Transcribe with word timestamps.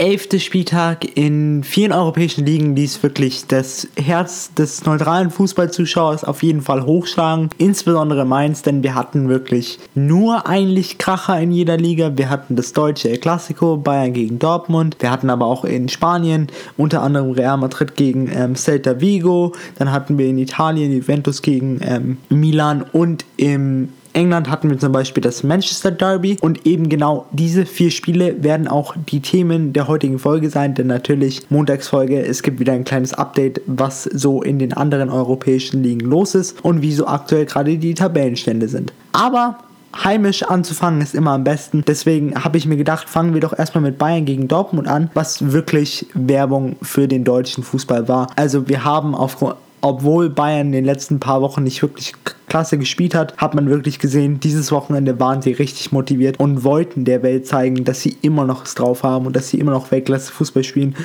elfte 0.00 0.40
Spieltag 0.40 1.18
in 1.18 1.62
vielen 1.62 1.92
europäischen 1.92 2.46
Ligen 2.46 2.74
ließ 2.74 3.02
wirklich 3.02 3.46
das 3.46 3.86
Herz 3.96 4.54
des 4.54 4.86
neutralen 4.86 5.30
Fußballzuschauers 5.30 6.24
auf 6.24 6.42
jeden 6.42 6.62
Fall 6.62 6.86
hochschlagen. 6.86 7.50
Insbesondere 7.58 8.24
Mainz, 8.24 8.62
denn 8.62 8.82
wir 8.82 8.94
hatten 8.94 9.28
wirklich 9.28 9.78
nur 9.94 10.46
eigentlich 10.46 10.96
Kracher 10.96 11.38
in 11.38 11.52
jeder 11.52 11.76
Liga. 11.76 12.16
Wir 12.16 12.30
hatten 12.30 12.56
das 12.56 12.72
deutsche 12.72 13.10
El 13.10 13.18
Clasico, 13.18 13.76
Bayern 13.76 14.14
gegen 14.14 14.38
Dortmund. 14.38 14.96
Wir 15.00 15.10
hatten 15.10 15.28
aber 15.28 15.44
auch 15.44 15.66
in 15.66 15.90
Spanien 15.90 16.46
unter 16.78 17.02
anderem 17.02 17.32
Real 17.32 17.58
Madrid 17.58 17.94
gegen 17.94 18.30
ähm, 18.34 18.56
Celta 18.56 19.02
Vigo. 19.02 19.52
Dann 19.76 19.92
hatten 19.92 20.16
wir 20.16 20.26
in 20.26 20.38
Italien 20.38 20.92
Juventus 20.92 21.42
gegen 21.42 21.78
ähm, 21.82 22.16
Milan 22.30 22.86
und 22.90 23.26
im 23.36 23.90
England 24.12 24.50
hatten 24.50 24.70
wir 24.70 24.78
zum 24.78 24.92
Beispiel 24.92 25.22
das 25.22 25.42
Manchester 25.42 25.90
Derby 25.90 26.36
und 26.40 26.66
eben 26.66 26.88
genau 26.88 27.26
diese 27.32 27.66
vier 27.66 27.90
Spiele 27.90 28.42
werden 28.42 28.68
auch 28.68 28.94
die 28.96 29.20
Themen 29.20 29.72
der 29.72 29.88
heutigen 29.88 30.18
Folge 30.18 30.50
sein, 30.50 30.74
denn 30.74 30.88
natürlich 30.88 31.50
Montagsfolge, 31.50 32.20
es 32.20 32.42
gibt 32.42 32.60
wieder 32.60 32.72
ein 32.72 32.84
kleines 32.84 33.14
Update, 33.14 33.60
was 33.66 34.04
so 34.04 34.42
in 34.42 34.58
den 34.58 34.72
anderen 34.72 35.10
europäischen 35.10 35.82
Ligen 35.82 36.00
los 36.00 36.34
ist 36.34 36.62
und 36.64 36.82
wie 36.82 36.92
so 36.92 37.06
aktuell 37.06 37.46
gerade 37.46 37.78
die 37.78 37.94
Tabellenstände 37.94 38.68
sind. 38.68 38.92
Aber 39.12 39.58
heimisch 39.96 40.42
anzufangen 40.42 41.00
ist 41.00 41.14
immer 41.14 41.32
am 41.32 41.44
besten. 41.44 41.84
Deswegen 41.86 42.34
habe 42.34 42.58
ich 42.58 42.66
mir 42.66 42.76
gedacht, 42.76 43.08
fangen 43.08 43.34
wir 43.34 43.40
doch 43.40 43.56
erstmal 43.56 43.82
mit 43.82 43.98
Bayern 43.98 44.24
gegen 44.24 44.48
Dortmund 44.48 44.88
an, 44.88 45.10
was 45.14 45.52
wirklich 45.52 46.06
Werbung 46.14 46.76
für 46.82 47.08
den 47.08 47.24
deutschen 47.24 47.64
Fußball 47.64 48.08
war. 48.08 48.28
Also 48.36 48.68
wir 48.68 48.84
haben 48.84 49.14
aufgrund 49.14 49.56
obwohl 49.82 50.28
Bayern 50.28 50.68
in 50.68 50.72
den 50.72 50.84
letzten 50.84 51.20
paar 51.20 51.40
Wochen 51.40 51.62
nicht 51.62 51.80
wirklich 51.80 52.12
klasse 52.50 52.76
gespielt 52.76 53.14
hat, 53.14 53.36
hat 53.38 53.54
man 53.54 53.70
wirklich 53.70 53.98
gesehen, 53.98 54.40
dieses 54.40 54.72
Wochenende 54.72 55.18
waren 55.18 55.40
sie 55.40 55.52
richtig 55.52 55.92
motiviert 55.92 56.38
und 56.38 56.64
wollten 56.64 57.04
der 57.06 57.22
Welt 57.22 57.46
zeigen, 57.46 57.84
dass 57.84 58.02
sie 58.02 58.16
immer 58.20 58.44
noch 58.44 58.64
es 58.64 58.74
drauf 58.74 59.04
haben 59.04 59.24
und 59.24 59.34
dass 59.36 59.48
sie 59.48 59.58
immer 59.58 59.70
noch 59.70 59.90
Weltklasse 59.90 60.32
Fußball 60.32 60.64
spielen 60.64 60.96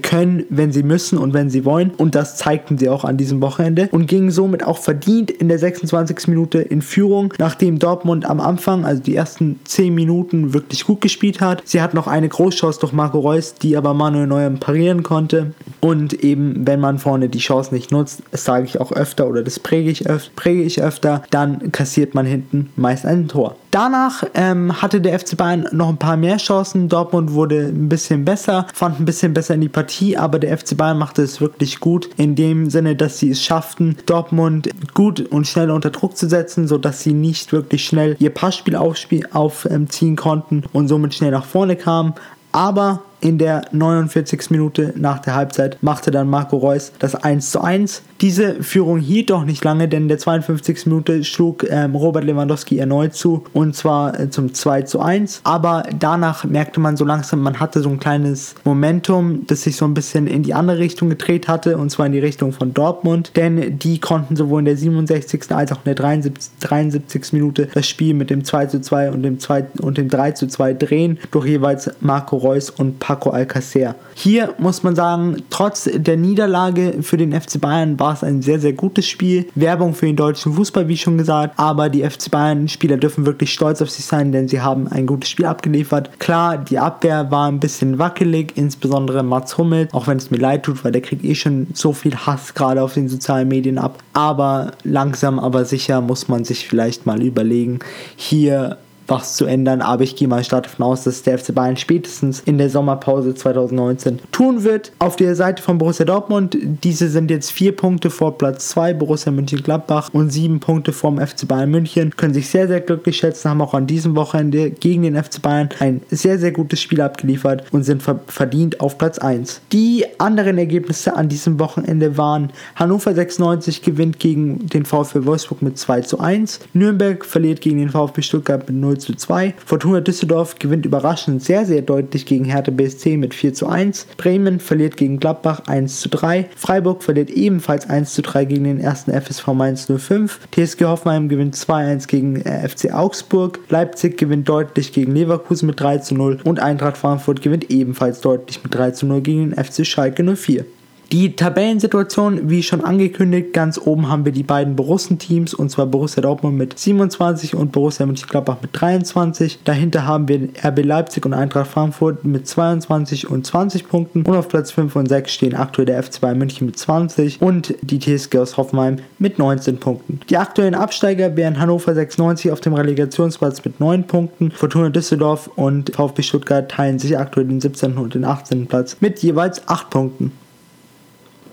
können, 0.00 0.44
wenn 0.48 0.72
sie 0.72 0.82
müssen 0.82 1.18
und 1.18 1.34
wenn 1.34 1.50
sie 1.50 1.64
wollen. 1.64 1.90
Und 1.98 2.14
das 2.14 2.36
zeigten 2.36 2.78
sie 2.78 2.88
auch 2.88 3.04
an 3.04 3.16
diesem 3.16 3.42
Wochenende 3.42 3.88
und 3.90 4.06
gingen 4.06 4.30
somit 4.30 4.64
auch 4.64 4.78
verdient 4.78 5.30
in 5.30 5.48
der 5.48 5.58
26. 5.58 6.28
Minute 6.28 6.60
in 6.60 6.80
Führung, 6.80 7.34
nachdem 7.38 7.78
Dortmund 7.78 8.24
am 8.24 8.40
Anfang, 8.40 8.86
also 8.86 9.02
die 9.02 9.16
ersten 9.16 9.58
10 9.64 9.94
Minuten, 9.94 10.54
wirklich 10.54 10.86
gut 10.86 11.00
gespielt 11.00 11.40
hat. 11.40 11.62
Sie 11.64 11.82
hat 11.82 11.94
noch 11.94 12.06
eine 12.06 12.28
Großchance 12.28 12.80
durch 12.80 12.92
Marco 12.92 13.18
Reus, 13.18 13.54
die 13.54 13.76
aber 13.76 13.92
Manuel 13.92 14.28
Neuer 14.28 14.50
parieren 14.50 15.02
konnte. 15.02 15.52
Und 15.80 16.14
eben, 16.14 16.66
wenn 16.66 16.78
man 16.78 16.98
vorne 16.98 17.28
die 17.28 17.38
Chance 17.38 17.74
nicht 17.74 17.90
nutzt, 17.90 18.22
das 18.30 18.44
sage 18.44 18.64
ich 18.66 18.80
auch 18.80 18.92
öfter 18.92 19.26
oder 19.26 19.42
das 19.42 19.58
präge 19.58 19.90
ich, 19.90 20.08
öf 20.08 20.30
präge 20.36 20.62
ich 20.62 20.80
öfter, 20.80 20.91
dann 21.00 21.72
kassiert 21.72 22.14
man 22.14 22.26
hinten 22.26 22.70
meist 22.76 23.06
ein 23.06 23.28
Tor. 23.28 23.56
Danach 23.70 24.24
ähm, 24.34 24.82
hatte 24.82 25.00
der 25.00 25.18
FC 25.18 25.36
Bayern 25.36 25.66
noch 25.72 25.88
ein 25.88 25.96
paar 25.96 26.18
mehr 26.18 26.36
Chancen. 26.36 26.88
Dortmund 26.90 27.32
wurde 27.32 27.68
ein 27.68 27.88
bisschen 27.88 28.24
besser, 28.24 28.66
fand 28.74 29.00
ein 29.00 29.06
bisschen 29.06 29.32
besser 29.32 29.54
in 29.54 29.62
die 29.62 29.70
Partie, 29.70 30.16
aber 30.16 30.38
der 30.38 30.58
FC 30.58 30.76
Bayern 30.76 30.98
machte 30.98 31.22
es 31.22 31.40
wirklich 31.40 31.80
gut 31.80 32.10
in 32.18 32.34
dem 32.34 32.68
Sinne, 32.68 32.96
dass 32.96 33.18
sie 33.18 33.30
es 33.30 33.42
schafften, 33.42 33.96
Dortmund 34.04 34.68
gut 34.92 35.20
und 35.20 35.46
schnell 35.46 35.70
unter 35.70 35.90
Druck 35.90 36.16
zu 36.18 36.28
setzen, 36.28 36.68
sodass 36.68 37.02
sie 37.02 37.14
nicht 37.14 37.52
wirklich 37.52 37.84
schnell 37.84 38.16
ihr 38.18 38.30
Passspiel 38.30 38.76
aufziehen 38.76 40.16
konnten 40.16 40.64
und 40.72 40.88
somit 40.88 41.14
schnell 41.14 41.30
nach 41.30 41.46
vorne 41.46 41.76
kamen. 41.76 42.12
Aber 42.52 43.00
in 43.22 43.38
der 43.38 43.62
49. 43.72 44.50
Minute 44.50 44.92
nach 44.96 45.20
der 45.20 45.34
Halbzeit 45.34 45.78
machte 45.80 46.10
dann 46.10 46.28
Marco 46.28 46.56
Reus 46.56 46.92
das 46.98 47.14
1 47.14 47.50
zu 47.50 47.60
1. 47.60 48.02
Diese 48.20 48.62
Führung 48.62 48.98
hielt 48.98 49.30
doch 49.30 49.44
nicht 49.44 49.64
lange, 49.64 49.88
denn 49.88 50.02
in 50.02 50.08
der 50.08 50.18
52. 50.18 50.86
Minute 50.86 51.24
schlug 51.24 51.64
ähm, 51.68 51.94
Robert 51.94 52.24
Lewandowski 52.24 52.78
erneut 52.78 53.14
zu 53.14 53.44
und 53.52 53.74
zwar 53.74 54.18
äh, 54.18 54.30
zum 54.30 54.52
2 54.52 54.82
zu 54.82 55.00
1. 55.00 55.40
Aber 55.44 55.84
danach 55.98 56.44
merkte 56.44 56.80
man 56.80 56.96
so 56.96 57.04
langsam, 57.04 57.40
man 57.40 57.60
hatte 57.60 57.80
so 57.80 57.88
ein 57.88 58.00
kleines 58.00 58.54
Momentum, 58.64 59.46
das 59.46 59.62
sich 59.62 59.76
so 59.76 59.84
ein 59.84 59.94
bisschen 59.94 60.26
in 60.26 60.42
die 60.42 60.54
andere 60.54 60.78
Richtung 60.78 61.08
gedreht 61.08 61.48
hatte 61.48 61.78
und 61.78 61.90
zwar 61.90 62.06
in 62.06 62.12
die 62.12 62.18
Richtung 62.18 62.52
von 62.52 62.74
Dortmund, 62.74 63.32
denn 63.36 63.78
die 63.78 64.00
konnten 64.00 64.36
sowohl 64.36 64.60
in 64.60 64.66
der 64.66 64.76
67. 64.76 65.50
als 65.50 65.72
auch 65.72 65.78
in 65.78 65.84
der 65.84 65.94
73. 65.94 66.52
73. 66.60 67.32
Minute 67.32 67.68
das 67.72 67.88
Spiel 67.88 68.14
mit 68.14 68.30
dem 68.30 68.44
2 68.44 68.66
zu 68.66 68.80
2 68.80 69.10
und 69.10 69.22
dem, 69.22 69.38
2, 69.38 69.64
und 69.80 69.98
dem 69.98 70.08
3 70.08 70.32
zu 70.32 70.46
2 70.46 70.74
drehen 70.74 71.18
durch 71.30 71.46
jeweils 71.46 71.90
Marco 72.00 72.36
Reus 72.36 72.70
und 72.70 72.98
Paco 73.12 73.28
Alcacer. 73.28 73.94
Hier 74.14 74.54
muss 74.56 74.82
man 74.82 74.96
sagen, 74.96 75.42
trotz 75.50 75.86
der 75.92 76.16
Niederlage 76.16 77.02
für 77.02 77.18
den 77.18 77.38
FC 77.38 77.60
Bayern 77.60 78.00
war 78.00 78.14
es 78.14 78.24
ein 78.24 78.40
sehr, 78.40 78.58
sehr 78.58 78.72
gutes 78.72 79.06
Spiel. 79.06 79.48
Werbung 79.54 79.92
für 79.92 80.06
den 80.06 80.16
deutschen 80.16 80.54
Fußball, 80.54 80.88
wie 80.88 80.96
schon 80.96 81.18
gesagt. 81.18 81.58
Aber 81.58 81.90
die 81.90 82.08
FC 82.08 82.30
Bayern-Spieler 82.30 82.96
dürfen 82.96 83.26
wirklich 83.26 83.52
stolz 83.52 83.82
auf 83.82 83.90
sich 83.90 84.06
sein, 84.06 84.32
denn 84.32 84.48
sie 84.48 84.62
haben 84.62 84.88
ein 84.88 85.06
gutes 85.06 85.28
Spiel 85.28 85.44
abgeliefert. 85.44 86.18
Klar, 86.20 86.56
die 86.56 86.78
Abwehr 86.78 87.30
war 87.30 87.48
ein 87.48 87.60
bisschen 87.60 87.98
wackelig, 87.98 88.52
insbesondere 88.56 89.22
Mats 89.22 89.58
Hummel, 89.58 89.88
auch 89.92 90.06
wenn 90.06 90.16
es 90.16 90.30
mir 90.30 90.38
leid 90.38 90.62
tut, 90.62 90.82
weil 90.82 90.92
der 90.92 91.02
kriegt 91.02 91.22
eh 91.22 91.34
schon 91.34 91.66
so 91.74 91.92
viel 91.92 92.16
Hass 92.16 92.54
gerade 92.54 92.82
auf 92.82 92.94
den 92.94 93.10
sozialen 93.10 93.48
Medien 93.48 93.76
ab. 93.76 93.98
Aber 94.14 94.72
langsam, 94.84 95.38
aber 95.38 95.66
sicher 95.66 96.00
muss 96.00 96.28
man 96.28 96.44
sich 96.44 96.66
vielleicht 96.66 97.04
mal 97.04 97.20
überlegen, 97.22 97.80
hier 98.16 98.78
was 99.06 99.36
zu 99.36 99.46
ändern, 99.46 99.82
aber 99.82 100.04
ich 100.04 100.16
gehe 100.16 100.28
mal 100.28 100.44
stark 100.44 100.64
davon 100.64 100.86
aus, 100.86 101.04
dass 101.04 101.22
der 101.22 101.38
FC 101.38 101.54
Bayern 101.54 101.76
spätestens 101.76 102.40
in 102.40 102.58
der 102.58 102.70
Sommerpause 102.70 103.34
2019 103.34 104.20
tun 104.30 104.64
wird. 104.64 104.92
Auf 104.98 105.16
der 105.16 105.34
Seite 105.34 105.62
von 105.62 105.78
Borussia 105.78 106.04
Dortmund, 106.04 106.56
diese 106.60 107.08
sind 107.08 107.30
jetzt 107.30 107.50
vier 107.50 107.76
Punkte 107.76 108.10
vor 108.10 108.38
Platz 108.38 108.68
2, 108.68 108.94
Borussia 108.94 109.32
Mönchengladbach 109.32 110.10
und 110.12 110.30
sieben 110.30 110.60
Punkte 110.60 110.92
vom 110.92 111.18
FC 111.18 111.46
Bayern 111.46 111.70
München, 111.70 112.16
können 112.16 112.34
sich 112.34 112.48
sehr, 112.48 112.68
sehr 112.68 112.80
glücklich 112.80 113.16
schätzen, 113.16 113.50
haben 113.50 113.60
auch 113.60 113.74
an 113.74 113.86
diesem 113.86 114.14
Wochenende 114.14 114.70
gegen 114.70 115.02
den 115.02 115.22
FC 115.22 115.42
Bayern 115.42 115.68
ein 115.80 116.02
sehr, 116.10 116.38
sehr 116.38 116.52
gutes 116.52 116.80
Spiel 116.80 117.00
abgeliefert 117.00 117.64
und 117.72 117.82
sind 117.82 118.02
verdient 118.02 118.80
auf 118.80 118.98
Platz 118.98 119.18
1. 119.18 119.60
Die 119.72 120.04
anderen 120.18 120.58
Ergebnisse 120.58 121.14
an 121.14 121.28
diesem 121.28 121.58
Wochenende 121.58 122.16
waren 122.16 122.50
Hannover 122.76 123.14
96 123.14 123.82
gewinnt 123.82 124.18
gegen 124.18 124.66
den 124.68 124.84
VfB 124.84 125.24
Wolfsburg 125.24 125.62
mit 125.62 125.78
2 125.78 126.02
zu 126.02 126.20
1, 126.20 126.60
Nürnberg 126.72 127.24
verliert 127.24 127.60
gegen 127.60 127.78
den 127.78 127.90
VfB 127.90 128.22
Stuttgart 128.22 128.68
mit 128.68 128.76
0 128.76 128.91
0 128.92 128.98
zu 128.98 129.14
2. 129.14 129.54
Fortuna 129.64 130.00
Düsseldorf 130.00 130.58
gewinnt 130.58 130.86
überraschend 130.86 131.42
sehr, 131.42 131.64
sehr 131.64 131.82
deutlich 131.82 132.26
gegen 132.26 132.44
Hertha 132.44 132.70
BSC 132.70 133.16
mit 133.16 133.34
4 133.34 133.54
zu 133.54 133.66
1. 133.66 134.06
Bremen 134.16 134.60
verliert 134.60 134.96
gegen 134.96 135.18
Gladbach 135.18 135.62
1 135.66 136.00
zu 136.00 136.08
3. 136.08 136.48
Freiburg 136.56 137.02
verliert 137.02 137.30
ebenfalls 137.30 137.88
1 137.88 138.12
zu 138.12 138.22
3 138.22 138.44
gegen 138.44 138.64
den 138.64 138.80
ersten 138.80 139.12
FSV 139.12 139.48
Mainz 139.48 139.86
05. 139.86 140.40
TSG 140.50 140.84
Hoffenheim 140.84 141.28
gewinnt 141.28 141.56
2-1 141.56 142.06
gegen 142.08 142.36
äh, 142.42 142.68
FC 142.68 142.92
Augsburg. 142.92 143.60
Leipzig 143.68 144.18
gewinnt 144.18 144.48
deutlich 144.48 144.92
gegen 144.92 145.14
Leverkusen 145.14 145.66
mit 145.66 145.80
3 145.80 145.98
zu 145.98 146.14
0. 146.14 146.40
Und 146.44 146.60
Eintracht 146.60 146.96
Frankfurt 146.96 147.42
gewinnt 147.42 147.70
ebenfalls 147.70 148.20
deutlich 148.20 148.62
mit 148.62 148.74
3 148.74 148.90
zu 148.92 149.06
0 149.06 149.20
gegen 149.22 149.50
den 149.50 149.64
FC 149.64 149.86
Schalke 149.86 150.22
04. 150.22 150.64
Die 151.12 151.36
Tabellensituation, 151.36 152.48
wie 152.48 152.62
schon 152.62 152.82
angekündigt, 152.82 153.52
ganz 153.52 153.78
oben 153.78 154.08
haben 154.08 154.24
wir 154.24 154.32
die 154.32 154.42
beiden 154.42 154.76
Borussen-Teams 154.76 155.52
und 155.52 155.68
zwar 155.68 155.84
Borussia 155.84 156.22
Dortmund 156.22 156.56
mit 156.56 156.78
27 156.78 157.54
und 157.54 157.70
Borussia 157.70 158.06
Mönchengladbach 158.06 158.62
mit 158.62 158.70
23. 158.72 159.58
Dahinter 159.62 160.06
haben 160.06 160.26
wir 160.26 160.48
RB 160.64 160.82
Leipzig 160.82 161.26
und 161.26 161.34
Eintracht 161.34 161.70
Frankfurt 161.70 162.24
mit 162.24 162.48
22 162.48 163.28
und 163.28 163.44
20 163.44 163.90
Punkten 163.90 164.22
und 164.22 164.34
auf 164.34 164.48
Platz 164.48 164.70
5 164.70 164.96
und 164.96 165.06
6 165.06 165.30
stehen 165.30 165.54
aktuell 165.54 165.84
der 165.84 166.02
FC 166.02 166.22
Bayern 166.22 166.38
München 166.38 166.66
mit 166.66 166.78
20 166.78 167.42
und 167.42 167.74
die 167.82 167.98
TSG 167.98 168.38
aus 168.38 168.56
Hoffenheim 168.56 168.96
mit 169.18 169.38
19 169.38 169.76
Punkten. 169.76 170.20
Die 170.30 170.38
aktuellen 170.38 170.74
Absteiger 170.74 171.36
wären 171.36 171.60
Hannover 171.60 171.92
96 171.92 172.50
auf 172.50 172.60
dem 172.62 172.72
Relegationsplatz 172.72 173.62
mit 173.66 173.80
9 173.80 174.04
Punkten, 174.04 174.50
Fortuna 174.50 174.88
Düsseldorf 174.88 175.50
und 175.56 175.94
VfB 175.94 176.22
Stuttgart 176.22 176.70
teilen 176.70 176.98
sich 176.98 177.18
aktuell 177.18 177.48
den 177.48 177.60
17. 177.60 177.98
und 177.98 178.14
den 178.14 178.24
18. 178.24 178.66
Platz 178.66 178.96
mit 179.00 179.18
jeweils 179.18 179.68
8 179.68 179.90
Punkten. 179.90 180.32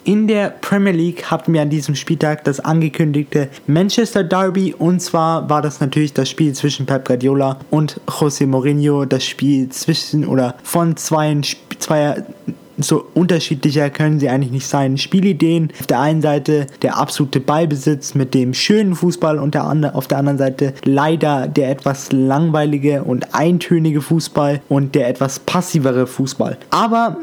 In 0.03 0.27
der 0.27 0.49
Premier 0.49 0.93
League 0.93 1.25
hatten 1.25 1.53
wir 1.53 1.61
an 1.61 1.69
diesem 1.69 1.95
Spieltag 1.95 2.43
das 2.43 2.59
angekündigte 2.59 3.49
Manchester 3.67 4.23
Derby 4.23 4.73
und 4.77 5.01
zwar 5.01 5.49
war 5.49 5.61
das 5.61 5.79
natürlich 5.79 6.13
das 6.13 6.29
Spiel 6.29 6.53
zwischen 6.53 6.85
Pep 6.85 7.05
Guardiola 7.05 7.59
und 7.69 7.99
José 8.07 8.47
Mourinho, 8.47 9.05
das 9.05 9.25
Spiel 9.25 9.69
zwischen 9.69 10.25
oder 10.25 10.55
von 10.63 10.95
zwei, 10.97 11.41
zwei 11.79 12.23
so 12.81 13.05
unterschiedlicher 13.13 13.89
können 13.89 14.19
sie 14.19 14.29
eigentlich 14.29 14.51
nicht 14.51 14.67
sein. 14.67 14.97
Spielideen. 14.97 15.71
Auf 15.79 15.87
der 15.87 15.99
einen 15.99 16.21
Seite 16.21 16.67
der 16.81 16.97
absolute 16.97 17.39
Ballbesitz 17.39 18.15
mit 18.15 18.33
dem 18.33 18.53
schönen 18.53 18.95
Fußball 18.95 19.37
und 19.37 19.53
der 19.53 19.65
andre, 19.65 19.95
auf 19.95 20.07
der 20.07 20.17
anderen 20.17 20.37
Seite 20.37 20.73
leider 20.85 21.47
der 21.47 21.71
etwas 21.71 22.11
langweilige 22.11 23.03
und 23.03 23.33
eintönige 23.35 24.01
Fußball 24.01 24.61
und 24.69 24.95
der 24.95 25.09
etwas 25.09 25.39
passivere 25.39 26.07
Fußball. 26.07 26.57
Aber 26.69 27.17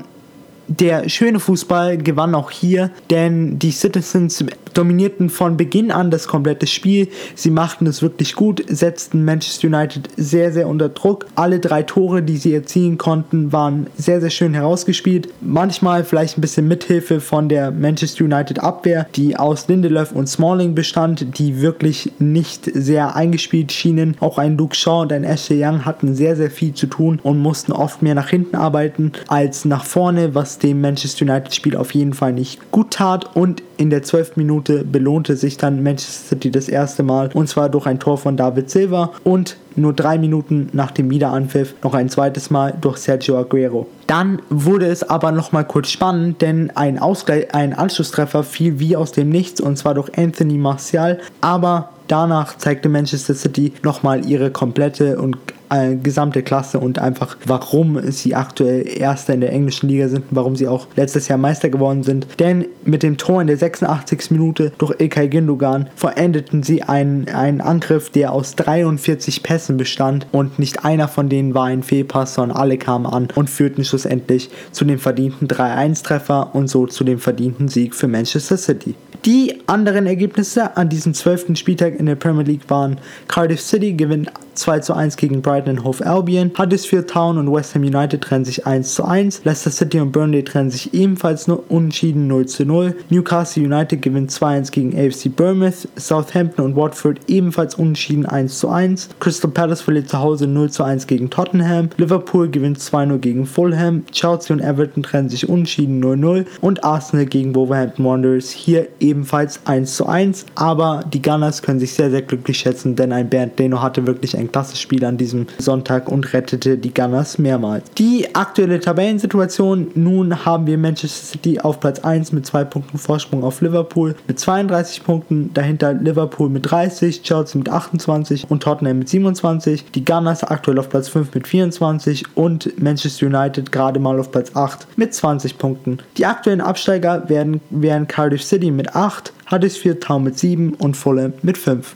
der 0.69 1.09
schöne 1.09 1.41
Fußball 1.41 1.99
gewann 1.99 2.35
auch 2.35 2.51
hier, 2.51 2.91
denn 3.11 3.59
die 3.59 3.71
Citizens 3.71 4.45
dominierten 4.77 5.31
von 5.31 5.57
Beginn 5.57 5.91
an 5.91 6.11
das 6.11 6.29
komplette 6.29 6.67
Spiel. 6.67 7.09
Sie 7.35 7.51
machten 7.51 7.87
es 7.87 8.03
wirklich 8.03 8.35
gut, 8.35 8.63
setzten 8.69 9.25
Manchester 9.25 9.69
United 9.69 10.09
sehr, 10.17 10.53
sehr 10.53 10.69
unter 10.69 10.89
Druck. 10.89 11.27
Alle 11.35 11.61
drei 11.61 11.83
Tore, 11.83 12.23
die 12.23 12.37
sie 12.37 12.55
erzielen 12.55 12.99
konnten, 12.99 13.53
waren 13.53 13.87
sehr, 13.97 14.21
sehr 14.21 14.31
schön 14.31 14.55
herausgespielt. 14.55 15.29
Manchmal 15.41 16.05
vielleicht 16.05 16.37
ein 16.37 16.41
bisschen 16.41 16.69
Mithilfe 16.69 17.21
von 17.21 17.49
der 17.49 17.71
Manchester 17.71 18.25
United 18.25 18.59
Abwehr, 18.61 19.07
die 19.15 19.37
aus 19.37 19.69
Lindelöf 19.69 20.13
und 20.13 20.29
Smalling 20.29 20.75
bestand, 20.75 21.39
die 21.39 21.61
wirklich 21.61 22.13
nicht 22.19 22.71
sehr 22.75 23.17
eingespielt 23.17 23.73
schienen. 23.73 24.17
Auch 24.21 24.39
ein 24.39 24.59
Luke 24.59 24.75
Shaw 24.75 25.03
und 25.03 25.13
ein 25.13 25.25
Ashley 25.25 25.65
Young 25.65 25.85
hatten 25.85 26.15
sehr, 26.15 26.37
sehr 26.37 26.51
viel 26.51 26.75
zu 26.75 26.87
tun 26.87 27.19
und 27.23 27.39
mussten 27.39 27.73
oft 27.73 28.03
mehr 28.03 28.15
nach 28.15 28.29
hinten 28.29 28.57
arbeiten 28.57 29.13
als 29.29 29.65
nach 29.65 29.85
vorne, 29.85 30.35
was 30.35 30.56
dem 30.59 30.81
Manchester 30.81 31.25
United 31.25 31.55
Spiel 31.55 31.77
auf 31.77 31.95
jeden 31.95 32.15
Fall 32.15 32.33
nicht 32.33 32.71
gut 32.71 32.93
tat. 32.93 33.37
Und 33.37 33.63
in 33.77 33.91
der 33.91 34.03
12. 34.03 34.37
Minute 34.37 34.85
belohnte 34.85 35.37
sich 35.37 35.57
dann 35.57 35.83
Manchester 35.83 36.29
City 36.29 36.51
das 36.51 36.69
erste 36.69 37.03
Mal 37.03 37.31
und 37.33 37.49
zwar 37.49 37.69
durch 37.69 37.87
ein 37.87 37.99
Tor 37.99 38.19
von 38.19 38.37
David 38.37 38.71
Silva 38.71 39.13
und 39.25 39.57
nur 39.77 39.93
drei 39.93 40.19
Minuten 40.19 40.69
nach 40.73 40.91
dem 40.91 41.11
Wiederanpfiff 41.11 41.75
noch 41.83 41.95
ein 41.95 42.09
zweites 42.09 42.51
Mal 42.51 42.75
durch 42.81 42.99
Sergio 42.99 43.39
Aguero. 43.39 43.87
Dann 44.07 44.41
wurde 44.51 44.87
es 44.87 45.03
aber 45.03 45.33
nochmal 45.33 45.65
kurz 45.65 45.91
spannend, 45.91 46.43
denn 46.43 46.71
ein, 46.75 46.99
Ausgleich, 46.99 47.55
ein 47.55 47.73
Anschlusstreffer 47.73 48.45
fiel 48.45 48.79
wie 48.79 48.97
aus 48.97 49.13
dem 49.13 49.29
Nichts 49.29 49.61
und 49.61 49.77
zwar 49.77 49.95
durch 49.95 50.17
Anthony 50.17 50.59
Martial, 50.59 51.19
aber 51.41 51.91
danach 52.09 52.57
zeigte 52.59 52.89
Manchester 52.89 53.35
City 53.35 53.73
nochmal 53.83 54.25
ihre 54.27 54.51
komplette 54.51 55.19
und 55.19 55.37
äh, 55.71 55.97
gesamte 55.97 56.43
Klasse 56.43 56.79
und 56.79 56.99
einfach 56.99 57.37
warum 57.45 58.01
sie 58.13 58.35
aktuell 58.35 58.87
Erster 58.87 59.35
in 59.35 59.41
der 59.41 59.53
englischen 59.53 59.89
Liga 59.89 60.09
sind 60.09 60.31
und 60.31 60.37
warum 60.37 60.55
sie 60.55 60.69
auch 60.69 60.87
letztes 60.95 61.27
Jahr 61.27 61.39
Meister 61.39 61.71
geworden 61.71 62.05
sind. 62.05 62.27
Denn 62.39 62.67
mit 62.85 63.03
dem 63.03 63.17
Tor 63.17 63.41
in 63.41 63.49
der 63.49 63.57
86. 63.57 64.31
Minute 64.31 64.73
durch 64.79 64.95
Ilkay 65.01 65.29
Gündogan 65.29 65.89
verendeten 65.97 66.63
sie 66.63 66.83
einen, 66.83 67.29
einen 67.29 67.61
Angriff, 67.61 68.11
der 68.11 68.33
aus 68.33 68.55
43 68.55 69.43
Pässen 69.43 69.66
bestand 69.75 70.27
und 70.33 70.59
nicht 70.59 70.85
einer 70.85 71.09
von 71.09 71.29
denen 71.29 71.55
war 71.55 71.65
ein 71.65 71.83
Fehlpass, 71.83 72.35
sondern 72.35 72.57
alle 72.57 72.79
kamen 72.79 73.07
an 73.07 73.29
und 73.35 73.51
führten 73.51 73.85
schlussendlich 73.85 74.51
zu 74.73 74.85
dem 74.85 74.99
verdienten 74.99 75.49
3-1-Treffer 75.49 76.55
und 76.55 76.69
so 76.69 76.87
zu 76.87 77.05
dem 77.05 77.19
verdienten 77.19 77.69
Sieg 77.69 77.95
für 77.95 78.09
Manchester 78.09 78.57
City. 78.57 78.95
Die 79.25 79.55
anderen 79.67 80.07
Ergebnisse 80.07 80.77
an 80.77 80.89
diesem 80.89 81.13
12. 81.13 81.57
Spieltag 81.57 81.99
in 81.99 82.07
der 82.07 82.15
Premier 82.15 82.45
League 82.45 82.69
waren 82.71 82.99
Cardiff 83.27 83.61
City 83.61 83.93
gewinnt 83.93 84.31
2 84.55 84.81
zu 84.81 84.95
1 84.95 85.17
gegen 85.17 85.43
Brighton 85.43 85.83
Hove 85.85 86.07
Albion. 86.07 86.53
Huddersfield 86.57 87.11
Town 87.11 87.37
und 87.37 87.53
West 87.53 87.75
Ham 87.75 87.83
United 87.83 88.21
trennen 88.21 88.45
sich 88.45 88.67
1 88.67 88.95
zu 88.95 89.05
1. 89.05 89.43
Leicester 89.45 89.71
City 89.71 90.01
und 90.01 90.13
Burnley 90.13 90.45
trennen 90.45 90.71
sich 90.71 90.95
ebenfalls 90.95 91.49
nur 91.49 91.65
unentschieden 91.71 92.27
0 92.29 92.47
zu 92.47 92.65
0. 92.65 92.97
Newcastle 93.11 93.65
United 93.65 94.01
gewinnt 94.01 94.31
2-1 94.31 94.71
gegen 94.71 94.97
AFC 94.97 95.35
Bournemouth. 95.35 95.89
Southampton 95.97 96.65
und 96.65 96.77
Watford 96.77 97.19
ebenfalls 97.27 97.75
unentschieden 97.75 98.27
1 98.27 98.59
zu 98.59 98.69
1. 98.69 99.09
Crystal 99.21 99.51
Palace 99.57 99.81
verliert 99.81 100.11
zu 100.11 100.19
Hause 100.19 100.47
0 100.47 100.71
zu 100.71 100.83
1 100.83 101.07
gegen 101.07 101.31
Tottenham. 101.31 101.89
Liverpool 101.97 102.51
gewinnt 102.51 102.79
2-0 102.79 103.17
gegen 103.17 103.47
Fulham. 103.47 104.05
Chelsea 104.13 104.55
und 104.55 104.61
Everton 104.61 105.03
trennen 105.03 105.31
sich 105.31 105.49
unentschieden 105.49 106.05
0-0. 106.05 106.45
Und 106.61 106.85
Arsenal 106.85 107.25
gegen 107.25 107.55
Wolverhampton 107.55 108.05
Wanderers 108.05 108.51
hier 108.51 108.87
ebenfalls 109.01 109.61
1 109.65 109.97
zu 109.97 110.05
1. 110.05 110.45
Aber 110.57 111.05
die 111.11 111.23
Gunners 111.23 111.63
können 111.63 111.81
sich 111.81 111.95
sehr, 111.95 112.11
sehr 112.11 112.21
glücklich 112.21 112.59
schätzen, 112.59 112.97
denn 112.97 113.15
ein 113.15 113.31
Bernd 113.31 113.59
Leno 113.59 113.81
hatte 113.81 114.07
wirklich 114.07 114.37
ein 114.37 114.53
klasse 114.53 114.77
Spiel 114.77 115.03
an 115.07 115.17
diesem 115.17 115.47
Sonntag 115.57 116.13
und 116.13 116.35
rettete 116.35 116.77
die 116.77 116.93
Gunners 116.93 117.39
mehrmals. 117.39 117.91
Die 117.97 118.35
aktuelle 118.35 118.79
Tabellensituation, 118.79 119.87
nun 119.95 120.45
haben 120.45 120.67
wir 120.67 120.77
Manchester 120.77 121.29
City 121.29 121.61
auf 121.61 121.81
Platz 121.81 122.01
1 122.01 122.31
mit 122.33 122.45
2 122.45 122.65
Punkten 122.65 122.99
Vorsprung 122.99 123.43
auf 123.43 123.63
Liverpool 123.63 124.17
mit 124.29 124.39
32 124.39 125.03
Punkten, 125.03 125.55
dahinter 125.55 125.95
Liverpool 125.95 126.51
mit 126.51 126.71
30, 126.71 127.23
Chelsea 127.23 127.59
mit 127.59 127.71
28 127.71 128.51
und 128.51 128.63
Tottenham 128.63 128.99
mit 128.99 129.09
27, 129.09 129.46
die 129.95 130.05
Gunners 130.05 130.43
aktuell 130.43 130.79
auf 130.79 130.89
Platz 130.89 131.09
5 131.09 131.35
mit 131.35 131.47
24 131.47 132.37
und 132.37 132.83
Manchester 132.83 133.27
United 133.27 133.71
gerade 133.71 134.01
mal 134.01 134.19
auf 134.19 134.33
Platz 134.33 134.51
8 134.55 134.87
mit 134.97 135.15
20 135.15 135.59
Punkten. 135.59 135.99
Die 136.17 136.27
aktuellen 136.27 136.61
Absteiger 136.61 137.29
werden, 137.29 137.61
wären 137.71 138.09
Cardiff 138.09 138.43
City 138.43 138.71
mit 138.71 138.95
8, 138.95 139.33
Huddersfield 139.51 140.03
Town 140.03 140.25
mit 140.25 140.39
7 140.39 140.75
und 140.75 140.97
Fulham 140.97 141.33
mit 141.43 141.57
5. 141.57 141.95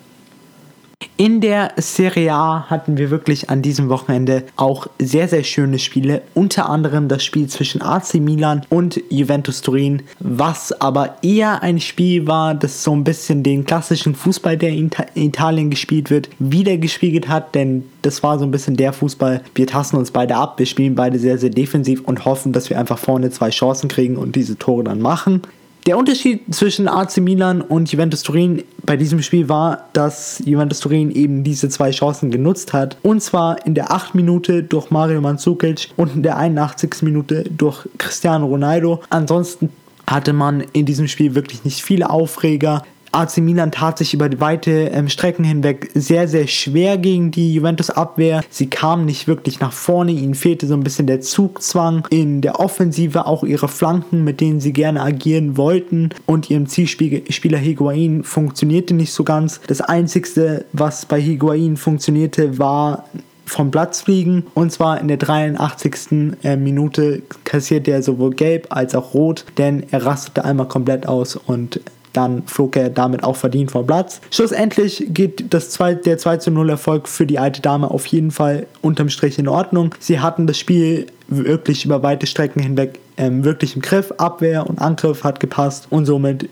In 1.20 1.42
der 1.42 1.72
Serie 1.76 2.32
A 2.32 2.70
hatten 2.70 2.96
wir 2.96 3.10
wirklich 3.10 3.50
an 3.50 3.60
diesem 3.60 3.90
Wochenende 3.90 4.44
auch 4.56 4.86
sehr, 4.98 5.28
sehr 5.28 5.44
schöne 5.44 5.78
Spiele. 5.78 6.22
Unter 6.32 6.70
anderem 6.70 7.08
das 7.08 7.22
Spiel 7.22 7.46
zwischen 7.48 7.82
AC 7.82 8.14
Milan 8.14 8.62
und 8.70 9.02
Juventus 9.10 9.60
Turin, 9.60 10.00
was 10.18 10.72
aber 10.80 11.16
eher 11.20 11.62
ein 11.62 11.78
Spiel 11.78 12.26
war, 12.26 12.54
das 12.54 12.82
so 12.82 12.96
ein 12.96 13.04
bisschen 13.04 13.42
den 13.42 13.66
klassischen 13.66 14.14
Fußball, 14.14 14.56
der 14.56 14.70
in 14.70 14.90
Italien 15.14 15.68
gespielt 15.68 16.08
wird, 16.08 16.30
wieder 16.38 16.78
gespiegelt 16.78 17.28
hat. 17.28 17.54
Denn 17.54 17.84
das 18.00 18.22
war 18.22 18.38
so 18.38 18.46
ein 18.46 18.50
bisschen 18.50 18.78
der 18.78 18.94
Fußball. 18.94 19.42
Wir 19.54 19.66
tasten 19.66 19.98
uns 19.98 20.12
beide 20.12 20.36
ab, 20.36 20.58
wir 20.58 20.64
spielen 20.64 20.94
beide 20.94 21.18
sehr, 21.18 21.36
sehr 21.36 21.50
defensiv 21.50 22.00
und 22.00 22.24
hoffen, 22.24 22.54
dass 22.54 22.70
wir 22.70 22.78
einfach 22.78 22.98
vorne 22.98 23.28
zwei 23.28 23.50
Chancen 23.50 23.90
kriegen 23.90 24.16
und 24.16 24.36
diese 24.36 24.56
Tore 24.56 24.84
dann 24.84 25.02
machen. 25.02 25.42
Der 25.86 25.96
Unterschied 25.96 26.54
zwischen 26.54 26.88
AC 26.88 27.18
Milan 27.18 27.62
und 27.62 27.90
Juventus 27.90 28.22
Turin 28.22 28.64
bei 28.84 28.98
diesem 28.98 29.22
Spiel 29.22 29.48
war, 29.48 29.88
dass 29.94 30.42
Juventus 30.44 30.80
Turin 30.80 31.10
eben 31.10 31.42
diese 31.42 31.70
zwei 31.70 31.90
Chancen 31.90 32.30
genutzt 32.30 32.74
hat. 32.74 32.98
Und 33.02 33.22
zwar 33.22 33.64
in 33.66 33.74
der 33.74 33.90
8. 33.90 34.14
Minute 34.14 34.62
durch 34.62 34.90
Mario 34.90 35.22
Mandzukic 35.22 35.88
und 35.96 36.14
in 36.14 36.22
der 36.22 36.36
81. 36.36 37.02
Minute 37.02 37.44
durch 37.44 37.88
Cristiano 37.96 38.46
Ronaldo. 38.46 39.00
Ansonsten 39.08 39.70
hatte 40.06 40.34
man 40.34 40.60
in 40.72 40.84
diesem 40.84 41.08
Spiel 41.08 41.34
wirklich 41.34 41.64
nicht 41.64 41.82
viele 41.82 42.10
Aufreger. 42.10 42.82
AC 43.12 43.38
Milan 43.38 43.72
tat 43.72 43.98
sich 43.98 44.14
über 44.14 44.28
weite 44.40 44.90
ähm, 44.92 45.08
Strecken 45.08 45.44
hinweg 45.44 45.90
sehr, 45.94 46.28
sehr 46.28 46.46
schwer 46.46 46.98
gegen 46.98 47.30
die 47.30 47.54
Juventus-Abwehr. 47.54 48.42
Sie 48.50 48.68
kamen 48.68 49.04
nicht 49.04 49.26
wirklich 49.26 49.60
nach 49.60 49.72
vorne, 49.72 50.12
ihnen 50.12 50.34
fehlte 50.34 50.66
so 50.66 50.74
ein 50.74 50.84
bisschen 50.84 51.06
der 51.06 51.20
Zugzwang 51.20 52.06
in 52.10 52.40
der 52.40 52.60
Offensive, 52.60 53.26
auch 53.26 53.42
ihre 53.42 53.68
Flanken, 53.68 54.22
mit 54.22 54.40
denen 54.40 54.60
sie 54.60 54.72
gerne 54.72 55.02
agieren 55.02 55.56
wollten 55.56 56.10
und 56.26 56.50
ihrem 56.50 56.66
Zielspieler 56.66 57.58
Higuain 57.58 58.22
funktionierte 58.22 58.94
nicht 58.94 59.12
so 59.12 59.24
ganz. 59.24 59.60
Das 59.66 59.80
Einzige, 59.80 60.64
was 60.72 61.06
bei 61.06 61.20
Higuain 61.20 61.76
funktionierte, 61.76 62.58
war 62.58 63.04
vom 63.50 63.70
Platz 63.72 64.02
fliegen. 64.02 64.46
Und 64.54 64.70
zwar 64.70 65.00
in 65.00 65.08
der 65.08 65.16
83. 65.16 66.36
Äh, 66.42 66.56
Minute 66.56 67.22
kassierte 67.44 67.90
er 67.90 68.02
sowohl 68.02 68.30
gelb 68.30 68.68
als 68.70 68.94
auch 68.94 69.12
rot, 69.12 69.44
denn 69.58 69.82
er 69.90 70.06
rastete 70.06 70.44
einmal 70.44 70.68
komplett 70.68 71.06
aus 71.06 71.36
und 71.36 71.80
dann 72.12 72.42
flog 72.46 72.76
er 72.76 72.90
damit 72.90 73.24
auch 73.24 73.36
verdient 73.36 73.70
vom 73.70 73.86
Platz. 73.86 74.20
Schlussendlich 74.30 75.06
geht 75.08 75.52
das 75.52 75.70
2, 75.70 75.94
der 75.94 76.18
2 76.18 76.38
zu 76.38 76.50
0 76.50 76.70
Erfolg 76.70 77.08
für 77.08 77.26
die 77.26 77.38
alte 77.38 77.62
Dame 77.62 77.90
auf 77.90 78.06
jeden 78.06 78.30
Fall 78.30 78.66
unterm 78.82 79.08
Strich 79.08 79.38
in 79.38 79.48
Ordnung. 79.48 79.94
Sie 80.00 80.20
hatten 80.20 80.46
das 80.46 80.58
Spiel 80.58 81.06
wirklich 81.28 81.84
über 81.84 82.02
weite 82.02 82.26
Strecken 82.26 82.60
hinweg 82.60 82.98
ähm, 83.16 83.44
wirklich 83.44 83.76
im 83.76 83.82
Griff. 83.82 84.12
Abwehr 84.18 84.68
und 84.68 84.80
Angriff 84.80 85.24
hat 85.24 85.40
gepasst 85.40 85.86
und 85.90 86.06
somit 86.06 86.48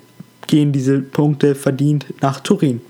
gehen 0.47 0.73
diese 0.73 1.01
Punkte 1.01 1.55
verdient 1.55 2.07
nach 2.21 2.41
Turin. 2.41 2.81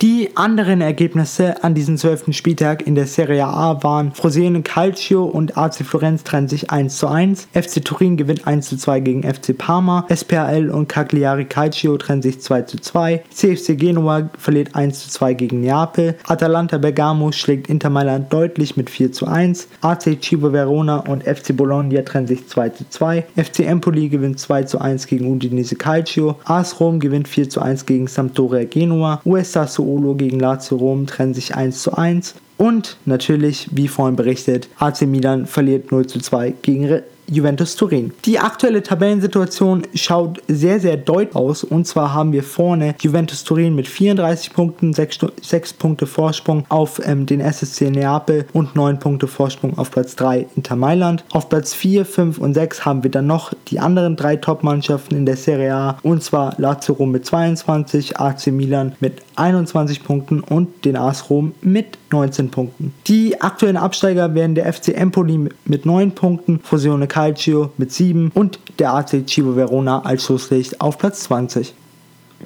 Die 0.00 0.30
anderen 0.36 0.80
Ergebnisse 0.80 1.62
an 1.62 1.74
diesem 1.74 1.96
12. 1.96 2.32
Spieltag 2.34 2.84
in 2.88 2.96
der 2.96 3.06
Serie 3.06 3.46
A 3.46 3.84
waren 3.84 4.10
Frosinone 4.12 4.62
Calcio 4.62 5.22
und 5.24 5.56
AC 5.56 5.86
Florenz 5.86 6.24
trennen 6.24 6.48
sich 6.48 6.72
1 6.72 6.96
zu 6.96 7.06
1, 7.06 7.46
FC 7.52 7.84
Turin 7.84 8.16
gewinnt 8.16 8.44
1 8.44 8.68
zu 8.68 8.76
2 8.76 8.98
gegen 8.98 9.22
FC 9.22 9.56
Parma, 9.56 10.04
SPAL 10.12 10.70
und 10.70 10.88
Cagliari 10.88 11.44
Calcio 11.44 11.96
trennen 11.98 12.20
sich 12.20 12.40
2 12.40 12.62
zu 12.62 12.78
2, 12.78 13.22
CFC 13.30 13.78
Genua 13.78 14.28
verliert 14.36 14.74
1 14.74 15.04
zu 15.04 15.10
2 15.10 15.34
gegen 15.34 15.60
Neapel, 15.60 16.16
Atalanta 16.26 16.78
Bergamo 16.78 17.30
schlägt 17.30 17.68
Inter 17.68 17.90
Mailand 17.90 18.32
deutlich 18.32 18.76
mit 18.76 18.90
4 18.90 19.12
zu 19.12 19.28
1, 19.28 19.68
AC 19.82 20.20
Cibo 20.20 20.52
Verona 20.52 20.96
und 20.96 21.22
FC 21.22 21.56
Bologna 21.56 22.02
trennen 22.02 22.26
sich 22.26 22.48
2 22.48 22.70
zu 22.70 22.88
2, 22.88 23.24
FC 23.36 23.60
Empoli 23.60 24.08
gewinnt 24.08 24.40
2 24.40 24.64
zu 24.64 24.80
1 24.80 25.06
gegen 25.06 25.30
Udinese 25.30 25.76
Calcio, 25.76 26.40
AS 26.42 26.80
Rom 26.80 26.98
gewinnt 26.98 27.28
4 27.28 27.48
zu 27.48 27.60
1 27.60 27.86
gegen 27.86 28.08
Sampdoria 28.08 28.64
Genua, 28.64 29.20
USA 29.24 29.68
Sassuolo 29.82 30.14
gegen 30.14 30.38
Lazio 30.38 30.76
Rom 30.76 31.06
trennen 31.06 31.34
sich 31.34 31.54
1 31.54 31.82
zu 31.82 31.92
1. 31.92 32.34
Und 32.56 32.96
natürlich, 33.04 33.68
wie 33.72 33.88
vorhin 33.88 34.14
berichtet, 34.14 34.68
AC 34.78 35.02
Milan 35.02 35.46
verliert 35.46 35.90
0 35.90 36.06
zu 36.06 36.20
2 36.20 36.54
gegen 36.62 37.02
Juventus 37.32 37.76
Turin. 37.76 38.12
Die 38.24 38.38
aktuelle 38.38 38.82
Tabellensituation 38.82 39.82
schaut 39.94 40.42
sehr, 40.48 40.78
sehr 40.80 40.96
deutlich 40.96 41.34
aus. 41.34 41.64
Und 41.64 41.86
zwar 41.86 42.12
haben 42.12 42.32
wir 42.32 42.42
vorne 42.42 42.94
Juventus 43.00 43.44
Turin 43.44 43.74
mit 43.74 43.88
34 43.88 44.52
Punkten, 44.52 44.92
6, 44.92 45.20
6 45.40 45.72
Punkte 45.74 46.06
Vorsprung 46.06 46.64
auf 46.68 47.00
ähm, 47.04 47.26
den 47.26 47.40
SSC 47.40 47.90
Neapel 47.90 48.46
und 48.52 48.76
9 48.76 48.98
Punkte 48.98 49.26
Vorsprung 49.26 49.78
auf 49.78 49.90
Platz 49.90 50.14
3 50.16 50.46
Inter 50.56 50.76
Mailand. 50.76 51.24
Auf 51.32 51.48
Platz 51.48 51.74
4, 51.74 52.04
5 52.04 52.38
und 52.38 52.54
6 52.54 52.84
haben 52.84 53.02
wir 53.02 53.10
dann 53.10 53.26
noch 53.26 53.52
die 53.68 53.80
anderen 53.80 54.16
drei 54.16 54.36
Top-Mannschaften 54.36 55.16
in 55.16 55.26
der 55.26 55.36
Serie 55.36 55.74
A. 55.74 55.98
Und 56.02 56.22
zwar 56.22 56.54
Lazio 56.58 56.94
Rom 56.94 57.12
mit 57.12 57.24
22, 57.24 58.18
AC 58.18 58.48
Milan 58.48 58.94
mit 59.00 59.22
21 59.36 60.04
Punkten 60.04 60.40
und 60.40 60.84
den 60.84 60.96
AS 60.96 61.30
Rom 61.30 61.54
mit 61.62 61.98
19 62.12 62.50
Punkten. 62.50 62.94
Die 63.06 63.40
aktuellen 63.40 63.76
Absteiger 63.76 64.34
wären 64.34 64.54
der 64.54 64.72
FC 64.72 64.88
Empoli 64.88 65.48
mit 65.64 65.86
9 65.86 66.12
Punkten, 66.12 66.60
Fusione 66.62 67.06
Calcio 67.06 67.70
mit 67.76 67.92
7 67.92 68.30
und 68.34 68.58
der 68.78 68.94
AC 68.94 69.26
Cibo 69.28 69.56
Verona 69.56 70.02
als 70.02 70.24
Schlusslicht 70.24 70.80
auf 70.80 70.98
Platz 70.98 71.24
20. 71.24 71.74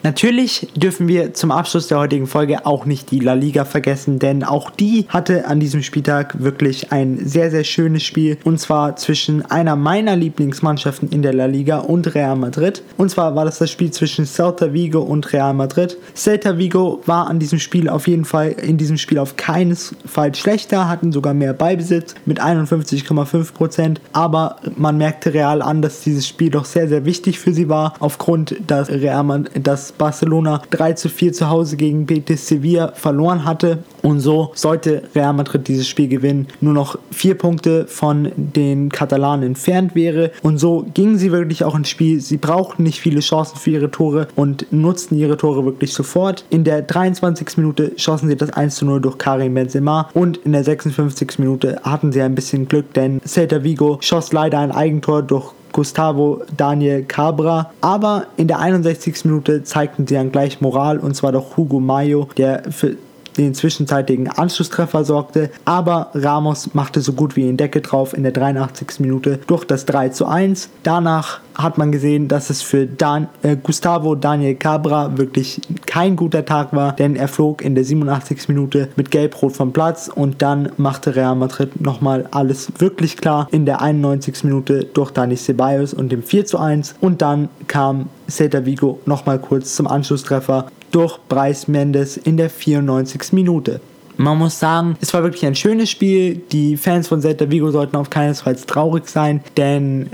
Natürlich 0.03 0.69
dürfen 0.77 1.09
wir 1.09 1.35
zum 1.35 1.51
Abschluss 1.51 1.89
der 1.89 1.99
heutigen 1.99 2.27
Folge 2.27 2.67
auch 2.67 2.85
nicht 2.87 3.11
die 3.11 3.21
La 3.21 3.35
Liga 3.35 3.65
vergessen, 3.65 4.19
denn 4.19 4.45
auch 4.45 4.71
die 4.71 5.07
hatte 5.09 5.47
an 5.47 5.61
diesem 5.61 5.83
Spieltag 5.83 6.43
wirklich 6.43 6.93
ein 6.93 7.19
sehr, 7.25 7.51
sehr 7.51 7.65
schönes 7.65 8.03
Spiel 8.03 8.39
und 8.45 8.59
zwar 8.61 8.97
zwischen 8.97 9.45
einer 9.47 9.77
meiner 9.77 10.17
Lieblingsmannschaften 10.17 11.11
in 11.11 11.23
der 11.23 11.33
La 11.33 11.47
Liga 11.47 11.79
und 11.79 12.15
Real 12.15 12.37
Madrid. 12.37 12.83
Und 12.97 13.11
zwar 13.11 13.35
war 13.35 13.45
das 13.45 13.59
das 13.59 13.71
Spiel 13.71 13.91
zwischen 13.91 14.27
Celta 14.27 14.73
Vigo 14.73 15.01
und 15.01 15.33
Real 15.33 15.55
Madrid. 15.55 15.97
Celta 16.15 16.59
Vigo 16.59 17.01
war 17.07 17.29
an 17.29 17.39
diesem 17.39 17.59
Spiel 17.59 17.89
auf 17.89 18.07
jeden 18.07 18.25
Fall 18.25 18.53
in 18.53 18.77
diesem 18.77 18.99
Spiel 18.99 19.19
auf 19.19 19.37
keines 19.37 19.95
Fall 20.05 20.35
schlechter, 20.35 20.89
hatten 20.89 21.13
sogar 21.13 21.35
mehr 21.35 21.53
Beibesitz 21.53 22.15
mit 22.27 22.41
51,5%, 22.41 23.97
aber 24.13 24.57
man 24.77 24.99
merkte 24.99 25.33
Real 25.33 25.63
an, 25.63 25.83
dass 25.83 26.01
dieses 26.01 26.27
Spiel 26.27 26.51
doch 26.51 26.65
sehr, 26.65 26.89
sehr 26.89 27.05
wichtig 27.05 27.39
für 27.39 27.53
sie 27.53 27.69
war, 27.69 27.95
aufgrund, 28.01 28.57
dass 28.67 28.89
Real 28.89 29.17
dass 29.63 29.86
Barcelona 29.93 30.63
3 30.71 30.93
zu 30.95 31.09
4 31.09 31.33
zu 31.33 31.49
Hause 31.49 31.77
gegen 31.77 32.07
Betis 32.07 32.47
Sevilla 32.47 32.93
verloren 32.95 33.45
hatte. 33.45 33.79
Und 34.03 34.21
so 34.21 34.53
sollte 34.55 35.03
Real 35.15 35.33
Madrid 35.33 35.67
dieses 35.67 35.89
Spiel 35.89 36.09
gewinnen, 36.09 36.47
nur 36.61 36.73
noch 36.73 36.99
vier 37.11 37.37
Punkte 37.37 37.87
von 37.89 38.31
den 38.37 38.89
Katalanen 38.89 39.45
entfernt 39.45 39.95
wäre. 39.95 40.31
Und 40.43 40.59
so 40.59 40.87
gingen 40.95 41.19
sie 41.19 41.33
wirklich 41.33 41.65
auch 41.65 41.75
ins 41.75 41.89
Spiel. 41.89 42.21
Sie 42.21 42.37
brauchten 42.37 42.85
nicht 42.85 43.01
viele 43.01 43.21
Chancen 43.21 43.57
für 43.57 43.71
ihre 43.71 43.91
Tore 43.91 44.29
und 44.37 44.67
nutzten 44.71 45.19
ihre 45.19 45.37
Tore 45.37 45.65
wirklich 45.65 45.93
sofort. 45.93 46.45
In 46.51 46.65
der 46.65 46.83
23. 46.83 47.57
Minute 47.57 47.93
schossen 47.97 48.29
sie 48.29 48.37
das 48.37 48.53
1 48.53 48.77
zu 48.77 48.87
0 48.87 49.01
durch 49.01 49.19
Karim 49.19 49.55
Benzema 49.55 50.09
und 50.15 50.37
in 50.39 50.53
der 50.53 50.65
56. 50.65 51.39
Minute 51.39 51.81
hatten 51.83 52.13
sie 52.13 52.23
ein 52.23 52.35
bisschen 52.35 52.69
Glück, 52.69 52.93
denn 52.95 53.21
Celta 53.27 53.65
Vigo 53.65 53.99
schoss 54.01 54.33
leider 54.33 54.61
ein 54.61 54.71
Eigentor 54.71 55.23
durch 55.23 55.53
Gustavo 55.77 56.41
Daniel 56.57 57.05
Cabra. 57.05 57.71
Aber 57.83 58.29
in 58.39 58.49
der 58.49 58.61
61. 58.61 59.27
Minute 59.27 59.63
zeigten 59.63 60.07
sie 60.07 60.15
dann 60.15 60.33
gleich 60.33 60.63
Moral 60.63 60.99
und 60.99 61.15
zwar 61.15 61.33
doch 61.33 61.59
Hugo 61.59 61.81
Mayo, 61.81 62.31
der 62.39 62.63
für 62.71 62.97
den 63.37 63.53
zwischenzeitigen 63.53 64.29
Anschlusstreffer 64.29 65.05
sorgte, 65.05 65.51
aber 65.67 66.09
Ramos 66.15 66.73
machte 66.73 67.03
so 67.03 67.13
gut 67.13 67.37
wie 67.37 67.43
den 67.43 67.59
Deckel 67.59 67.83
drauf 67.83 68.17
in 68.17 68.23
der 68.23 68.33
83. 68.33 69.01
Minute 69.01 69.39
durch 69.47 69.65
das 69.65 69.85
3 69.85 70.09
zu 70.09 70.25
1. 70.25 70.71
Danach 70.83 71.41
hat 71.57 71.79
man 71.79 71.93
gesehen, 71.93 72.29
dass 72.29 72.51
es 72.51 72.63
für 72.63 72.87
Dan 72.87 73.29
äh, 73.43 73.57
Gustavo 73.57 74.15
Daniel 74.15 74.55
Cabra 74.55 75.17
wirklich 75.17 75.61
kein 75.87 76.17
guter 76.17 76.45
Tag 76.45 76.73
war, 76.73 76.93
denn 76.93 77.17
er 77.17 77.29
flog 77.29 77.63
in 77.63 77.75
der 77.75 77.85
87. 77.85 78.49
Minute 78.49 78.89
mit 78.97 79.11
Gelb-Rot 79.11 79.57
vom 79.57 79.73
Platz 79.73 80.11
und 80.15 80.43
dann 80.43 80.71
machte 80.77 81.17
Real 81.17 81.35
Madrid 81.35 81.81
nochmal 81.81 82.29
alles 82.31 82.73
wirklich 82.79 83.17
klar 83.17 83.49
in 83.51 83.67
der 83.67 83.81
91. 83.81 84.45
Minute 84.45 84.85
durch 84.85 85.11
Dani 85.11 85.37
Ceballos 85.37 85.95
und 85.95 86.11
dem 86.11 86.23
4 86.23 86.47
zu 86.47 86.59
1 86.59 86.97
und 87.01 87.23
dann 87.23 87.49
kam 87.69 88.09
Celta 88.29 88.65
Vigo 88.65 89.01
nochmal 89.07 89.39
kurz 89.39 89.77
zum 89.77 89.87
Anschlusstreffer 89.87 90.67
durch 90.91 91.19
Bryce 91.29 91.69
Mendes 91.69 92.17
in 92.17 92.37
der 92.37 92.51
94. 92.51 93.33
Minute. 93.33 93.81
Man 94.19 94.39
muss 94.39 94.59
sagen, 94.59 94.97
es 95.01 95.13
war 95.13 95.23
wirklich 95.23 95.45
ein 95.45 95.55
schönes 95.55 95.91
Spiel. 95.91 96.41
Die 96.51 96.77
Fans 96.79 97.09
von 97.09 97.21
Celta 97.21 97.51
Vigo 97.51 97.71
sollten 97.71 97.97
auf 97.97 98.09
keinesfalls 98.09 98.65
traurig 98.65 99.09
sein, 99.09 99.43
denn 99.59 100.09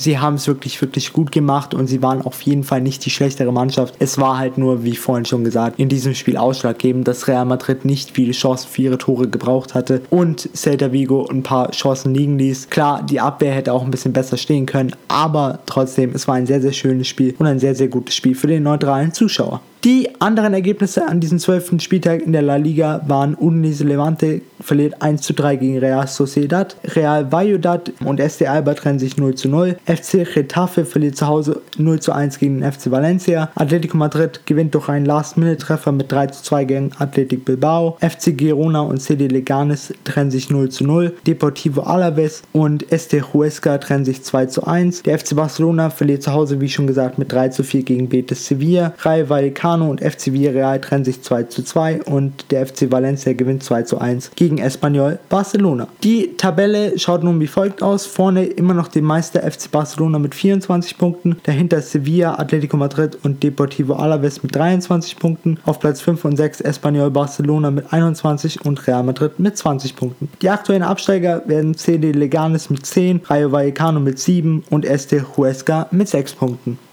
sie 0.00 0.18
haben 0.18 0.36
es 0.36 0.46
wirklich, 0.46 0.80
wirklich 0.80 1.12
gut 1.12 1.30
gemacht 1.30 1.74
und 1.74 1.86
sie 1.86 2.02
waren 2.02 2.22
auf 2.22 2.40
jeden 2.42 2.64
Fall 2.64 2.80
nicht 2.80 3.04
die 3.04 3.10
schlechtere 3.10 3.52
Mannschaft. 3.52 3.94
Es 3.98 4.18
war 4.18 4.38
halt 4.38 4.56
nur, 4.56 4.82
wie 4.82 4.96
vorhin 4.96 5.26
schon 5.26 5.44
gesagt, 5.44 5.78
in 5.78 5.88
diesem 5.88 6.14
Spiel 6.14 6.36
ausschlaggebend, 6.36 7.06
dass 7.06 7.28
Real 7.28 7.44
Madrid 7.44 7.84
nicht 7.84 8.12
viele 8.12 8.32
Chancen 8.32 8.68
für 8.68 8.82
ihre 8.82 8.98
Tore 8.98 9.28
gebraucht 9.28 9.74
hatte 9.74 10.00
und 10.08 10.48
Celta 10.54 10.92
Vigo 10.92 11.26
ein 11.30 11.42
paar 11.42 11.70
Chancen 11.72 12.14
liegen 12.14 12.38
ließ. 12.38 12.70
Klar, 12.70 13.02
die 13.02 13.20
Abwehr 13.20 13.52
hätte 13.52 13.72
auch 13.72 13.82
ein 13.82 13.90
bisschen 13.90 14.14
besser 14.14 14.38
stehen 14.38 14.64
können, 14.64 14.96
aber 15.08 15.60
trotzdem, 15.66 16.12
es 16.14 16.26
war 16.26 16.36
ein 16.36 16.46
sehr, 16.46 16.62
sehr 16.62 16.72
schönes 16.72 17.06
Spiel 17.06 17.34
und 17.38 17.46
ein 17.46 17.58
sehr, 17.58 17.74
sehr 17.74 17.88
gutes 17.88 18.14
Spiel 18.14 18.34
für 18.34 18.46
den 18.46 18.62
neutralen 18.62 19.12
Zuschauer. 19.12 19.60
Die 19.84 20.10
anderen 20.20 20.52
Ergebnisse 20.52 21.08
an 21.08 21.20
diesem 21.20 21.38
12. 21.38 21.80
Spieltag 21.80 22.20
in 22.20 22.32
der 22.32 22.42
La 22.42 22.56
Liga 22.56 23.00
waren 23.06 23.34
Udinese 23.34 23.84
Levante 23.84 24.42
verliert 24.60 25.00
1 25.00 25.22
zu 25.22 25.32
3 25.32 25.56
gegen 25.56 25.78
Real 25.78 26.06
Sociedad, 26.06 26.76
Real 26.84 27.32
Valladolid 27.32 27.94
und 28.04 28.20
SD 28.20 28.46
Alba 28.46 28.74
trennen 28.74 28.98
sich 28.98 29.16
0 29.16 29.36
zu 29.36 29.48
0, 29.48 29.78
FC 29.86 30.26
Getafe 30.34 30.84
verliert 30.84 31.16
zu 31.16 31.26
Hause 31.26 31.62
0 31.78 31.98
zu 32.00 32.12
1 32.12 32.38
gegen 32.38 32.62
FC 32.62 32.90
Valencia, 32.90 33.50
Atletico 33.54 33.96
Madrid 33.96 34.42
gewinnt 34.44 34.74
durch 34.74 34.90
einen 34.90 35.06
Last-Minute-Treffer 35.06 35.92
mit 35.92 36.12
3 36.12 36.26
zu 36.26 36.42
2 36.42 36.64
gegen 36.66 36.90
Athletic 36.98 37.46
Bilbao, 37.46 37.96
FC 38.00 38.36
Girona 38.36 38.82
und 38.82 38.98
CD 38.98 39.28
Leganes 39.28 39.94
trennen 40.04 40.30
sich 40.30 40.50
0 40.50 40.68
zu 40.68 40.84
0, 40.84 41.14
Deportivo 41.26 41.80
Alaves 41.84 42.42
und 42.52 42.92
Este 42.92 43.32
Huesca 43.32 43.78
trennen 43.78 44.04
sich 44.04 44.22
2 44.24 44.44
zu 44.44 44.64
1, 44.66 45.04
der 45.04 45.18
FC 45.18 45.34
Barcelona 45.34 45.88
verliert 45.88 46.22
zu 46.22 46.32
Hause 46.34 46.60
wie 46.60 46.68
schon 46.68 46.86
gesagt 46.86 47.18
mit 47.18 47.32
3 47.32 47.48
zu 47.48 47.64
4 47.64 47.82
gegen 47.82 48.10
Betis 48.10 48.46
Sevilla, 48.46 48.92
Rayo 48.98 49.30
Vallecano 49.30 49.69
Vallecano 49.70 49.90
und 49.90 50.00
FC 50.00 50.32
Villarreal 50.32 50.80
trennen 50.80 51.04
sich 51.04 51.22
2 51.22 51.44
zu 51.44 51.62
2 51.62 52.02
und 52.02 52.50
der 52.50 52.66
FC 52.66 52.90
Valencia 52.90 53.32
gewinnt 53.32 53.62
2 53.62 53.82
zu 53.82 53.98
1 53.98 54.32
gegen 54.34 54.58
Espanyol 54.58 55.18
Barcelona. 55.28 55.86
Die 56.02 56.36
Tabelle 56.36 56.98
schaut 56.98 57.22
nun 57.22 57.38
wie 57.40 57.46
folgt 57.46 57.82
aus. 57.82 58.06
Vorne 58.06 58.44
immer 58.44 58.74
noch 58.74 58.88
der 58.88 59.02
Meister 59.02 59.42
FC 59.48 59.70
Barcelona 59.70 60.18
mit 60.18 60.34
24 60.34 60.98
Punkten, 60.98 61.36
dahinter 61.44 61.80
Sevilla, 61.82 62.38
Atletico 62.38 62.76
Madrid 62.76 63.16
und 63.22 63.42
Deportivo 63.42 63.94
Alaves 63.94 64.42
mit 64.42 64.54
23 64.54 65.16
Punkten. 65.16 65.58
Auf 65.64 65.78
Platz 65.78 66.00
5 66.00 66.24
und 66.24 66.36
6 66.36 66.60
Espanyol 66.62 67.10
Barcelona 67.10 67.70
mit 67.70 67.92
21 67.92 68.64
und 68.64 68.86
Real 68.86 69.04
Madrid 69.04 69.38
mit 69.38 69.56
20 69.56 69.94
Punkten. 69.94 70.28
Die 70.42 70.50
aktuellen 70.50 70.82
Absteiger 70.82 71.42
werden 71.46 71.76
CD 71.76 72.12
Leganes 72.12 72.70
mit 72.70 72.84
10, 72.86 73.22
Rayo 73.26 73.52
Vallecano 73.52 74.00
mit 74.00 74.18
7 74.18 74.64
und 74.70 74.84
Este 74.84 75.24
Huesca 75.36 75.86
mit 75.90 76.08
6 76.08 76.32
Punkten. 76.34 76.89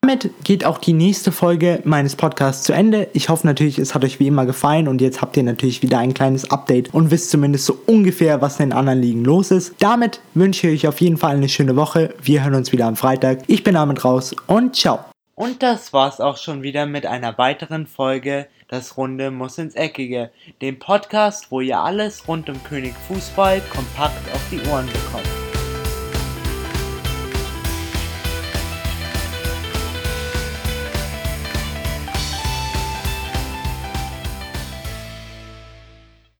Damit 0.00 0.30
geht 0.44 0.64
auch 0.64 0.78
die 0.78 0.92
nächste 0.92 1.32
Folge 1.32 1.80
meines 1.84 2.16
Podcasts 2.16 2.64
zu 2.64 2.72
Ende. 2.72 3.08
Ich 3.12 3.28
hoffe 3.28 3.46
natürlich, 3.46 3.78
es 3.78 3.94
hat 3.94 4.04
euch 4.04 4.20
wie 4.20 4.26
immer 4.28 4.46
gefallen 4.46 4.88
und 4.88 5.00
jetzt 5.00 5.20
habt 5.20 5.36
ihr 5.36 5.42
natürlich 5.42 5.82
wieder 5.82 5.98
ein 5.98 6.14
kleines 6.14 6.50
Update 6.50 6.94
und 6.94 7.10
wisst 7.10 7.30
zumindest 7.30 7.66
so 7.66 7.78
ungefähr, 7.86 8.40
was 8.40 8.60
in 8.60 8.70
den 8.70 8.78
anderen 8.78 9.00
Ligen 9.00 9.24
los 9.24 9.50
ist. 9.50 9.74
Damit 9.78 10.20
wünsche 10.34 10.68
ich 10.68 10.84
euch 10.84 10.88
auf 10.88 11.00
jeden 11.00 11.16
Fall 11.16 11.36
eine 11.36 11.48
schöne 11.48 11.76
Woche. 11.76 12.14
Wir 12.22 12.44
hören 12.44 12.54
uns 12.54 12.72
wieder 12.72 12.86
am 12.86 12.96
Freitag. 12.96 13.42
Ich 13.46 13.64
bin 13.64 13.74
damit 13.74 14.04
raus 14.04 14.34
und 14.46 14.76
ciao. 14.76 15.00
Und 15.34 15.62
das 15.62 15.92
war's 15.92 16.20
auch 16.20 16.38
schon 16.38 16.62
wieder 16.62 16.86
mit 16.86 17.04
einer 17.04 17.36
weiteren 17.36 17.86
Folge 17.86 18.46
Das 18.68 18.96
Runde 18.96 19.30
muss 19.30 19.58
ins 19.58 19.74
Eckige, 19.74 20.30
dem 20.62 20.78
Podcast, 20.78 21.50
wo 21.50 21.60
ihr 21.60 21.78
alles 21.78 22.26
rund 22.26 22.48
um 22.48 22.62
König 22.64 22.94
Fußball 23.06 23.60
kompakt 23.70 24.32
auf 24.34 24.40
die 24.50 24.60
Ohren 24.70 24.86
bekommt. 24.86 25.45